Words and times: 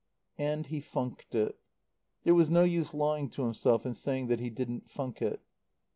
And 0.39 0.65
he 0.65 0.79
funked 0.81 1.35
it. 1.35 1.59
There 2.23 2.33
was 2.33 2.49
no 2.49 2.63
use 2.63 2.91
lying 2.95 3.29
to 3.29 3.43
himself 3.43 3.85
and 3.85 3.95
saying 3.95 4.29
that 4.29 4.39
he 4.39 4.49
didn't 4.49 4.89
funk 4.89 5.21
it. 5.21 5.41